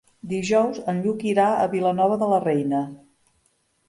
Dijous 0.29 0.77
en 0.93 1.01
Lluc 1.03 1.25
irà 1.31 1.45
a 1.57 1.67
Vilanova 1.73 2.17
de 2.23 2.31
la 2.31 2.39
Reina. 2.47 2.81